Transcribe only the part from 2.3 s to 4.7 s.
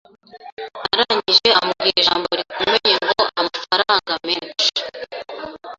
rikomeye ngo amafaranga menshi